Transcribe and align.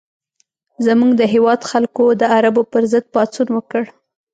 زموږ 0.85 1.11
د 1.17 1.21
هېواد 1.33 1.59
خلکو 1.71 2.05
د 2.19 2.23
عربو 2.35 2.63
پر 2.71 2.83
ضد 2.91 3.05
پاڅون 3.13 3.47
وکړ. 3.53 3.83